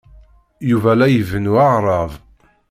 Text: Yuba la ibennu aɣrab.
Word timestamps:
Yuba 0.69 0.91
la 0.97 1.07
ibennu 1.11 1.53
aɣrab. 1.69 2.11